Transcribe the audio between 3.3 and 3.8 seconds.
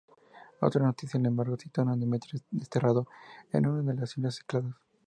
en